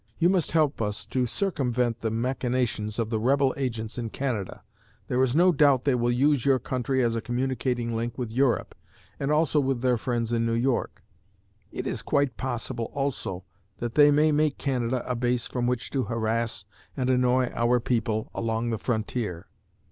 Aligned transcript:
You 0.17 0.29
must 0.29 0.53
help 0.53 0.81
us 0.81 1.05
to 1.05 1.27
circumvent 1.27 2.01
the 2.01 2.09
machinations 2.09 2.97
of 2.97 3.11
the 3.11 3.19
rebel 3.19 3.53
agents 3.55 3.99
in 3.99 4.09
Canada. 4.09 4.63
There 5.07 5.21
is 5.21 5.35
no 5.35 5.51
doubt 5.51 5.83
they 5.83 5.93
will 5.93 6.11
use 6.11 6.43
your 6.43 6.57
country 6.57 7.03
as 7.03 7.15
a 7.15 7.21
communicating 7.21 7.95
link 7.95 8.17
with 8.17 8.31
Europe, 8.31 8.73
and 9.19 9.31
also 9.31 9.59
with 9.59 9.83
their 9.83 9.97
friends 9.97 10.33
in 10.33 10.43
New 10.43 10.55
York. 10.55 11.03
It 11.71 11.85
is 11.85 12.01
quite 12.01 12.35
possible, 12.35 12.89
also, 12.95 13.43
that 13.77 13.93
they 13.93 14.09
may 14.09 14.31
make 14.31 14.57
Canada 14.57 15.07
a 15.07 15.13
base 15.13 15.45
from 15.45 15.67
which 15.67 15.91
to 15.91 16.05
harass 16.05 16.65
and 16.97 17.07
annoy 17.11 17.49
our 17.53 17.79
people 17.79 18.31
along 18.33 18.71
the 18.71 18.79
frontier.' 18.79 19.45